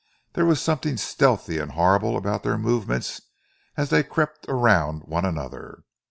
There 0.33 0.47
was 0.47 0.59
something 0.59 0.97
stealthy 0.97 1.59
and 1.59 1.73
horrible 1.73 2.17
about 2.17 2.41
their 2.41 2.57
movements 2.57 3.21
as 3.77 3.91
they 3.91 4.01
crept 4.01 4.47
around 4.49 5.03
one 5.03 5.25
another. 5.25 5.83